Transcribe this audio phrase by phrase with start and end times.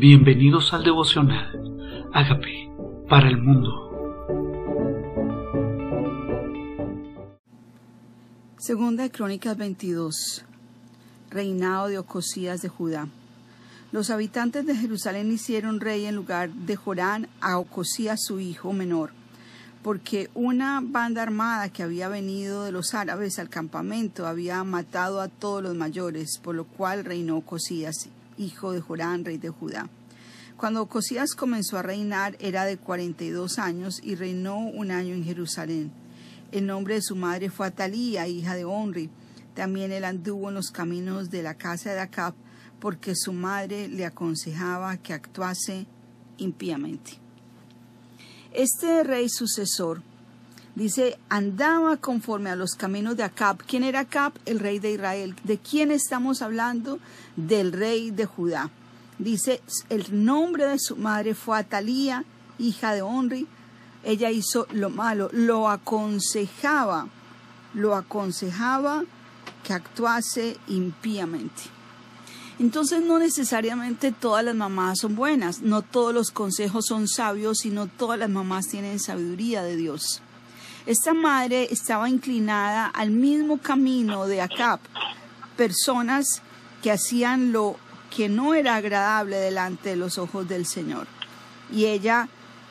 [0.00, 2.08] Bienvenidos al devocional.
[2.14, 2.72] Hágame
[3.06, 3.68] para el mundo.
[8.56, 10.46] Segunda de Crónicas 22.
[11.28, 13.08] Reinado de Ocosías de Judá.
[13.92, 19.10] Los habitantes de Jerusalén hicieron rey en lugar de Jorán a Ocosías su hijo menor,
[19.82, 25.28] porque una banda armada que había venido de los árabes al campamento había matado a
[25.28, 28.08] todos los mayores, por lo cual reinó Ocosías
[28.40, 29.88] hijo de Jorán, rey de Judá.
[30.56, 35.14] Cuando Ocosías comenzó a reinar era de cuarenta y dos años y reinó un año
[35.14, 35.92] en Jerusalén.
[36.52, 39.08] El nombre de su madre fue Atalía, hija de Onri.
[39.54, 42.34] También él anduvo en los caminos de la casa de Acab,
[42.80, 45.86] porque su madre le aconsejaba que actuase
[46.38, 47.12] impíamente.
[48.52, 50.02] Este rey sucesor
[50.74, 53.58] dice, andaba conforme a los caminos de Acab.
[53.64, 54.32] ¿Quién era Acab?
[54.46, 55.36] El rey de Israel.
[55.44, 56.98] ¿De quién estamos hablando?
[57.36, 58.70] Del rey de Judá.
[59.18, 62.24] Dice, el nombre de su madre fue Atalía,
[62.58, 63.46] hija de Onri.
[64.02, 67.08] Ella hizo lo malo, lo aconsejaba,
[67.74, 69.04] lo aconsejaba
[69.62, 71.62] que actuase impíamente.
[72.58, 77.86] Entonces no necesariamente todas las mamás son buenas, no todos los consejos son sabios, sino
[77.86, 80.22] todas las mamás tienen sabiduría de Dios.
[80.86, 84.80] Esta madre estaba inclinada al mismo camino de Acab,
[85.56, 86.42] personas
[86.82, 87.76] que hacían lo
[88.14, 91.06] que no era agradable delante de los ojos del Señor.
[91.70, 92.28] Y ella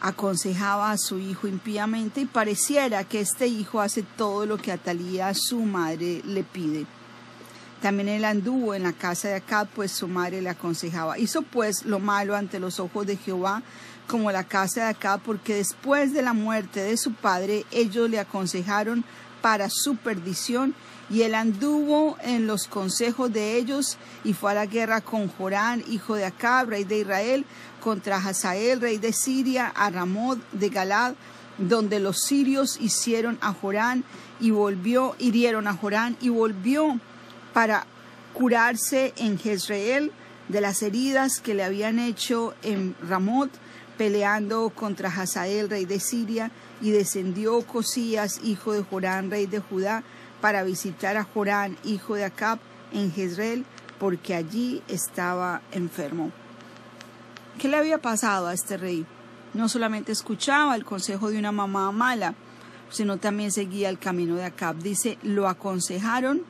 [0.00, 5.32] aconsejaba a su hijo impíamente y pareciera que este hijo hace todo lo que Atalía,
[5.34, 6.86] su madre, le pide.
[7.82, 11.18] También él anduvo en la casa de Acab, pues su madre le aconsejaba.
[11.18, 13.62] Hizo pues lo malo ante los ojos de Jehová,
[14.10, 18.18] como la casa de Acab, porque después de la muerte de su padre, ellos le
[18.18, 19.04] aconsejaron
[19.40, 20.74] para su perdición,
[21.08, 25.84] y él anduvo en los consejos de ellos, y fue a la guerra con Jorán,
[25.88, 27.44] hijo de Acab, rey de Israel,
[27.80, 31.14] contra Hazael, rey de Siria, a Ramot de Galad,
[31.58, 34.02] donde los sirios hicieron a Jorán
[34.40, 36.98] y volvió, hirieron a Jorán y volvió
[37.52, 37.86] para
[38.32, 40.10] curarse en Jezreel
[40.48, 43.50] de las heridas que le habían hecho en Ramot,
[44.00, 46.50] peleando contra Hazael, rey de Siria,
[46.80, 50.04] y descendió Cosías, hijo de Jorán, rey de Judá,
[50.40, 52.60] para visitar a Jorán, hijo de Acab,
[52.94, 53.66] en Jezreel,
[53.98, 56.32] porque allí estaba enfermo.
[57.58, 59.04] ¿Qué le había pasado a este rey?
[59.52, 62.34] No solamente escuchaba el consejo de una mamá mala,
[62.88, 64.78] sino también seguía el camino de Acab.
[64.78, 66.40] Dice, lo aconsejaron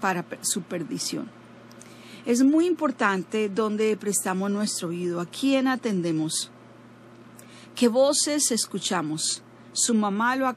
[0.00, 1.28] para su perdición.
[2.24, 6.50] Es muy importante donde prestamos nuestro oído, a quién atendemos,
[7.74, 9.42] qué voces escuchamos.
[9.72, 10.54] Su mamá lo,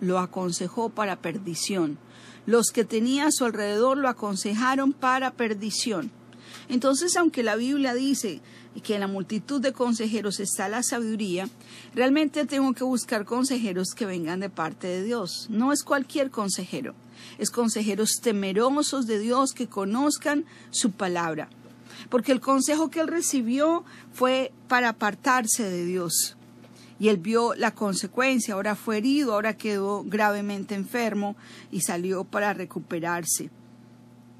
[0.00, 1.98] lo aconsejó para perdición.
[2.46, 6.10] Los que tenía a su alrededor lo aconsejaron para perdición.
[6.68, 8.40] Entonces, aunque la Biblia dice
[8.82, 11.48] que en la multitud de consejeros está la sabiduría,
[11.94, 15.46] realmente tengo que buscar consejeros que vengan de parte de Dios.
[15.50, 16.94] No es cualquier consejero,
[17.38, 21.48] es consejeros temerosos de Dios que conozcan su palabra.
[22.08, 26.36] Porque el consejo que él recibió fue para apartarse de Dios.
[26.98, 31.36] Y él vio la consecuencia, ahora fue herido, ahora quedó gravemente enfermo
[31.70, 33.50] y salió para recuperarse,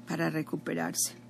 [0.07, 1.25] para recuperarse.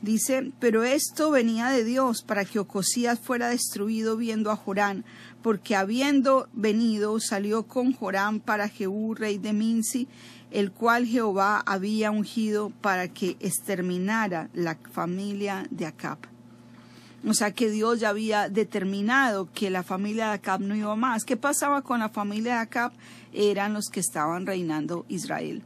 [0.00, 5.04] Dice, pero esto venía de Dios para que Ocosías fuera destruido viendo a Jorán,
[5.42, 10.06] porque habiendo venido salió con Jorán para Jehú, rey de Minsi,
[10.52, 16.18] el cual Jehová había ungido para que exterminara la familia de Acab.
[17.26, 21.24] O sea que Dios ya había determinado que la familia de Acab no iba más.
[21.24, 22.92] ¿Qué pasaba con la familia de Acab?
[23.32, 25.62] Eran los que estaban reinando Israel.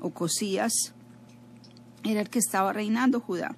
[0.00, 0.94] Ocosías
[2.02, 3.54] era el que estaba reinando Judá.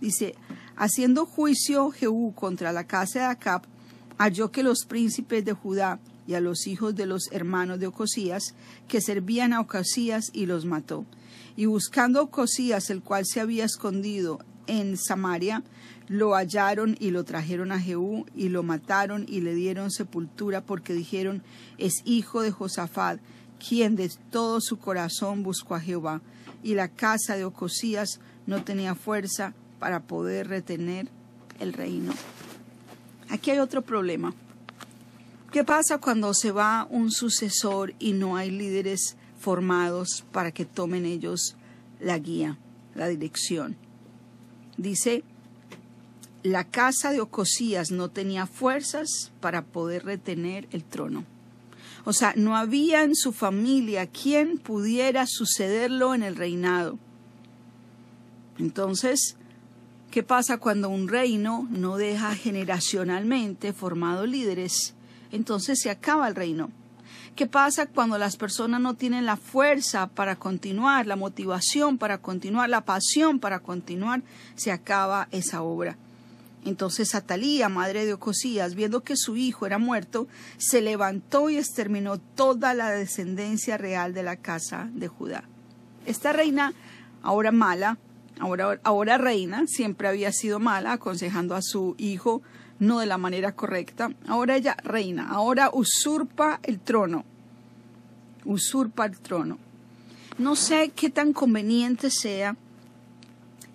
[0.00, 0.34] Dice,
[0.76, 3.62] haciendo juicio Jehú contra la casa de Acab,
[4.18, 8.54] halló que los príncipes de Judá y a los hijos de los hermanos de Ocosías,
[8.88, 11.06] que servían a Ocosías, y los mató.
[11.56, 15.62] Y buscando Ocosías, el cual se había escondido en Samaria,
[16.08, 20.92] lo hallaron y lo trajeron a Jehú, y lo mataron y le dieron sepultura, porque
[20.92, 21.42] dijeron,
[21.78, 23.20] es hijo de Josafat,
[23.58, 26.20] quien de todo su corazón buscó a Jehová
[26.62, 31.08] y la casa de Ocosías no tenía fuerza para poder retener
[31.60, 32.12] el reino.
[33.28, 34.34] Aquí hay otro problema.
[35.52, 41.06] ¿Qué pasa cuando se va un sucesor y no hay líderes formados para que tomen
[41.06, 41.56] ellos
[42.00, 42.58] la guía,
[42.94, 43.76] la dirección?
[44.76, 45.22] Dice,
[46.50, 51.24] la casa de Ocosías no tenía fuerzas para poder retener el trono.
[52.04, 56.98] O sea, no había en su familia quien pudiera sucederlo en el reinado.
[58.58, 59.36] Entonces,
[60.16, 64.94] ¿Qué pasa cuando un reino no deja generacionalmente formado líderes?
[65.30, 66.70] Entonces se acaba el reino.
[67.34, 72.70] ¿Qué pasa cuando las personas no tienen la fuerza para continuar, la motivación para continuar,
[72.70, 74.22] la pasión para continuar?
[74.54, 75.98] Se acaba esa obra.
[76.66, 80.26] Entonces Atalía, madre de Ocosías, viendo que su hijo era muerto,
[80.58, 85.44] se levantó y exterminó toda la descendencia real de la casa de Judá.
[86.06, 86.74] Esta reina,
[87.22, 87.98] ahora mala,
[88.40, 92.42] ahora, ahora reina, siempre había sido mala, aconsejando a su hijo
[92.80, 94.10] no de la manera correcta.
[94.26, 97.24] Ahora ella reina, ahora usurpa el trono,
[98.44, 99.58] usurpa el trono.
[100.38, 102.56] No sé qué tan conveniente sea,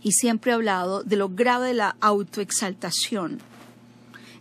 [0.01, 3.39] y siempre he hablado de lo grave de la autoexaltación.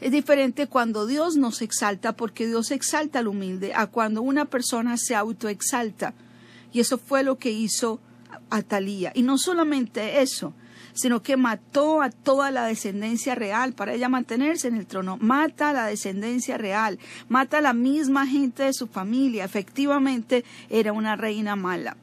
[0.01, 4.97] Es diferente cuando Dios nos exalta, porque Dios exalta al humilde, a cuando una persona
[4.97, 6.15] se autoexalta.
[6.73, 8.01] Y eso fue lo que hizo
[8.49, 9.13] Atalía.
[9.15, 10.55] Y no solamente eso,
[10.95, 15.19] sino que mató a toda la descendencia real para ella mantenerse en el trono.
[15.21, 16.99] Mata a la descendencia real,
[17.29, 19.45] mata a la misma gente de su familia.
[19.45, 21.97] Efectivamente era una reina mala.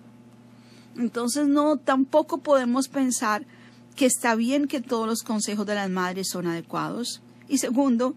[0.96, 3.46] Entonces no, tampoco podemos pensar
[3.96, 7.22] que está bien que todos los consejos de las madres son adecuados.
[7.48, 8.16] Y segundo,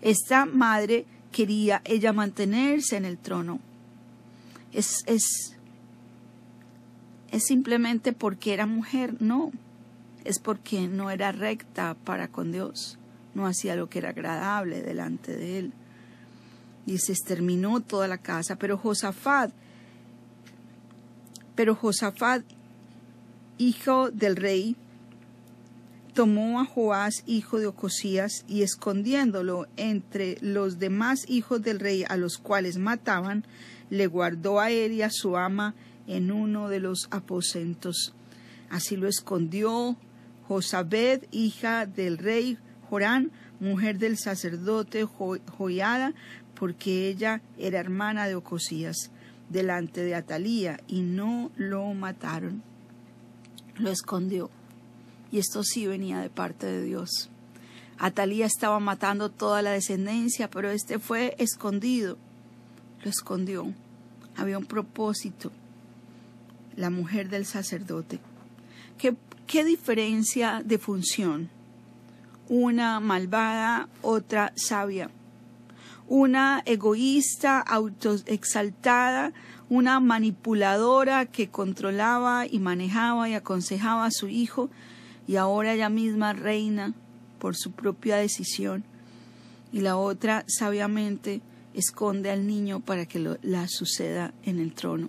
[0.00, 3.60] esta madre quería ella mantenerse en el trono.
[4.72, 5.56] Es, es,
[7.30, 9.52] es simplemente porque era mujer, no
[10.24, 12.98] es porque no era recta para con Dios,
[13.34, 15.72] no hacía lo que era agradable delante de él.
[16.86, 19.52] Y se exterminó toda la casa, pero Josafat,
[21.54, 22.42] pero Josafat,
[23.58, 24.76] hijo del rey,
[26.14, 32.16] tomó a Joás, hijo de Ocosías, y escondiéndolo entre los demás hijos del rey a
[32.16, 33.44] los cuales mataban,
[33.90, 35.74] le guardó a él y a su ama
[36.06, 38.14] en uno de los aposentos.
[38.70, 39.96] Así lo escondió
[40.48, 42.58] Josabed, hija del rey
[42.88, 46.14] Jorán, mujer del sacerdote Joiada,
[46.54, 49.10] porque ella era hermana de Ocosías,
[49.52, 52.62] delante de Atalía, y no lo mataron.
[53.76, 54.50] Lo escondió.
[55.30, 57.30] Y esto sí venía de parte de Dios.
[57.98, 62.18] Atalía estaba matando toda la descendencia, pero este fue escondido.
[63.04, 63.72] Lo escondió.
[64.36, 65.52] Había un propósito.
[66.76, 68.18] La mujer del sacerdote.
[68.98, 69.16] ¿Qué
[69.52, 71.50] ¿Qué diferencia de función?
[72.48, 75.10] Una malvada, otra sabia.
[76.14, 79.32] Una egoísta, autoexaltada,
[79.70, 84.68] una manipuladora que controlaba y manejaba y aconsejaba a su hijo
[85.26, 86.92] y ahora ella misma reina
[87.38, 88.84] por su propia decisión.
[89.72, 91.40] Y la otra sabiamente
[91.72, 95.08] esconde al niño para que la suceda en el trono.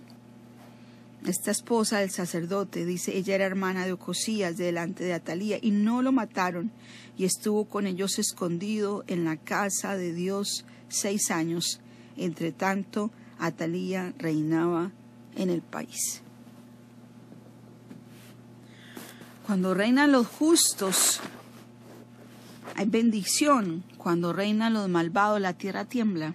[1.26, 6.00] Esta esposa del sacerdote, dice, ella era hermana de Ocosías delante de Atalía, y no
[6.00, 6.70] lo mataron,
[7.18, 11.80] y estuvo con ellos escondido en la casa de Dios seis años.
[12.16, 14.92] Entre tanto, Atalía reinaba
[15.36, 16.22] en el país.
[19.46, 21.20] Cuando reinan los justos,
[22.76, 23.84] hay bendición.
[23.98, 26.34] Cuando reinan los malvados, la tierra tiembla.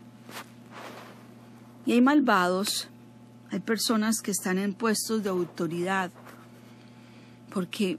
[1.86, 2.90] Y hay malvados
[3.52, 6.12] hay personas que están en puestos de autoridad
[7.52, 7.98] porque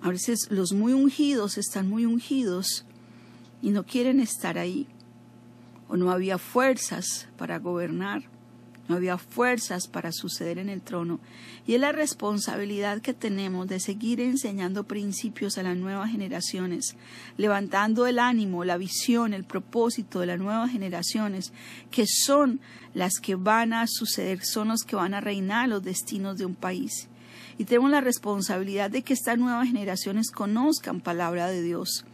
[0.00, 2.84] a veces los muy ungidos están muy ungidos
[3.62, 4.86] y no quieren estar ahí
[5.88, 8.24] o no había fuerzas para gobernar
[8.88, 11.18] no había fuerzas para suceder en el trono.
[11.66, 16.96] Y es la responsabilidad que tenemos de seguir enseñando principios a las nuevas generaciones,
[17.36, 21.52] levantando el ánimo, la visión, el propósito de las nuevas generaciones,
[21.90, 22.60] que son
[22.94, 26.54] las que van a suceder, son los que van a reinar los destinos de un
[26.54, 27.08] país.
[27.58, 32.04] Y tenemos la responsabilidad de que estas nuevas generaciones conozcan palabra de Dios,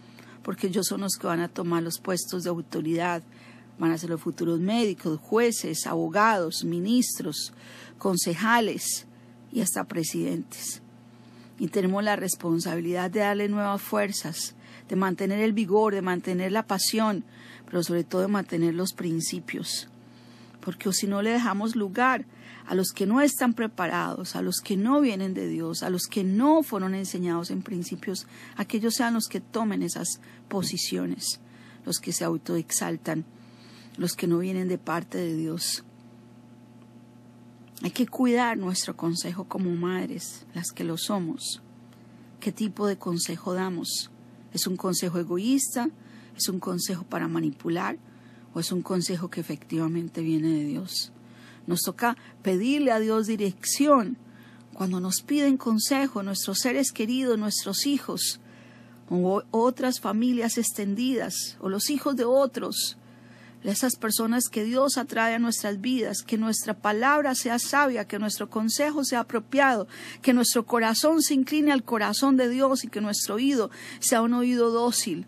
[0.43, 3.23] porque ellos son los que van a tomar los puestos de autoridad,
[3.79, 7.53] van a ser los futuros médicos, jueces, abogados, ministros,
[7.99, 9.07] concejales
[9.53, 10.83] y hasta presidentes.
[11.59, 14.55] Y tenemos la responsabilidad de darle nuevas fuerzas,
[14.89, 17.25] de mantener el vigor, de mantener la pasión,
[17.67, 19.89] pero sobre todo de mantener los principios.
[20.61, 22.25] Porque si no le dejamos lugar
[22.67, 26.07] a los que no están preparados, a los que no vienen de Dios, a los
[26.07, 28.27] que no fueron enseñados en principios,
[28.57, 31.41] aquellos sean los que tomen esas posiciones,
[31.85, 33.25] los que se autoexaltan
[33.97, 35.85] los que no vienen de parte de Dios.
[37.83, 41.63] Hay que cuidar nuestro consejo como madres, las que lo somos.
[42.41, 44.11] ¿Qué tipo de consejo damos?
[44.53, 45.91] ¿Es un consejo egoísta?
[46.37, 47.99] ¿Es un consejo para manipular?
[48.55, 51.13] ¿O es un consejo que efectivamente viene de Dios?
[51.67, 54.17] Nos toca pedirle a Dios dirección
[54.75, 58.41] cuando nos piden consejo nuestros seres queridos, nuestros hijos,
[59.11, 62.97] o otras familias extendidas o los hijos de otros,
[63.71, 68.51] esas personas que Dios atrae a nuestras vidas, que nuestra palabra sea sabia, que nuestro
[68.51, 69.87] consejo sea apropiado,
[70.21, 74.35] que nuestro corazón se incline al corazón de Dios y que nuestro oído sea un
[74.35, 75.27] oído dócil.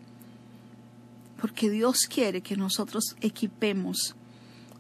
[1.40, 4.16] Porque Dios quiere que nosotros equipemos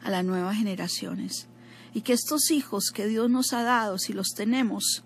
[0.02, 1.46] a las nuevas generaciones
[1.92, 5.04] y que estos hijos que Dios nos ha dado, si los tenemos,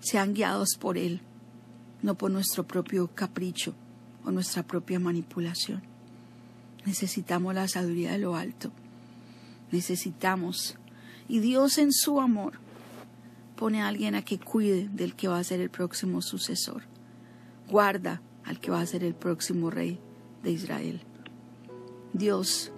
[0.00, 1.20] sean guiados por Él,
[2.02, 3.74] no por nuestro propio capricho
[4.24, 5.87] o nuestra propia manipulación.
[6.84, 8.70] Necesitamos la sabiduría de lo alto.
[9.70, 10.76] Necesitamos.
[11.28, 12.54] Y Dios en su amor
[13.56, 16.84] pone a alguien a que cuide del que va a ser el próximo sucesor.
[17.68, 19.98] Guarda al que va a ser el próximo rey
[20.42, 21.02] de Israel.
[22.12, 22.72] Dios,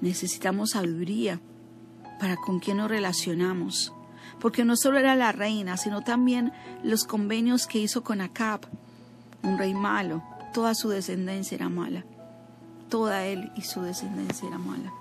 [0.00, 1.40] necesitamos sabiduría
[2.18, 3.92] para con quién nos relacionamos,
[4.40, 8.60] porque no solo era la reina, sino también los convenios que hizo con Acab,
[9.42, 10.22] un rey malo,
[10.54, 12.04] toda su descendencia era mala
[12.92, 14.92] toda él y su descendencia era mala.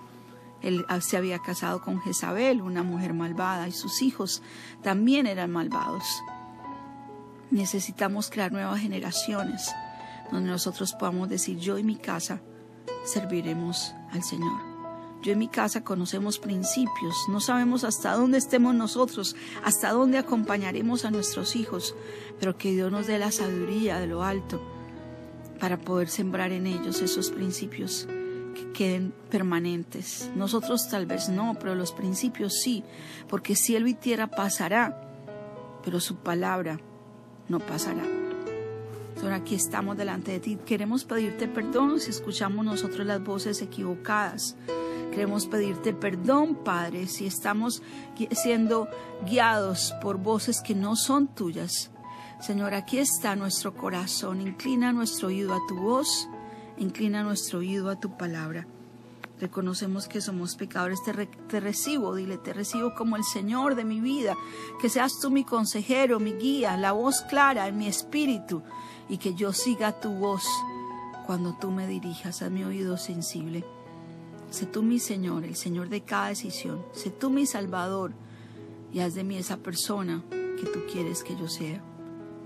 [0.62, 4.41] Él ah, se había casado con Jezabel, una mujer malvada, y sus hijos
[4.81, 6.05] también eran malvados.
[7.50, 9.75] Necesitamos crear nuevas generaciones
[10.31, 12.39] donde nosotros podamos decir, yo y mi casa
[13.03, 14.62] serviremos al Señor.
[15.21, 21.03] Yo y mi casa conocemos principios, no sabemos hasta dónde estemos nosotros, hasta dónde acompañaremos
[21.03, 21.93] a nuestros hijos,
[22.39, 24.62] pero que Dios nos dé la sabiduría de lo alto
[25.62, 28.08] para poder sembrar en ellos esos principios
[28.56, 30.32] que queden permanentes.
[30.36, 32.84] Nosotros tal vez no, pero los principios sí,
[33.30, 35.00] porque cielo y tierra pasará,
[35.86, 36.80] pero su palabra
[37.48, 38.03] no pasará.
[39.22, 40.58] Ahora aquí estamos delante de ti.
[40.65, 44.56] Queremos pedirte perdón si escuchamos nosotros las voces equivocadas.
[45.12, 47.84] Queremos pedirte perdón, Padre, si estamos
[48.32, 48.88] siendo
[49.30, 51.90] guiados por voces que no son tuyas.
[52.41, 54.41] Señor, aquí está nuestro corazón.
[54.41, 56.27] Inclina nuestro oído a tu voz,
[56.79, 58.65] inclina nuestro oído a tu palabra.
[59.39, 64.36] Reconocemos que somos pecadores, te, recibo, dile, te recibo como el Señor de mi vida,
[64.81, 68.63] que seas tú mi consejero, mi guía, la voz clara en mi espíritu
[69.07, 70.43] y que yo siga tu voz
[71.27, 73.63] cuando tú me dirijas a mi oído sensible.
[74.50, 78.13] Sé tú mi Señor, el Señor de cada decisión, sé tú mi Salvador
[78.91, 81.83] y haz de mí esa persona que tú quieres que yo sea.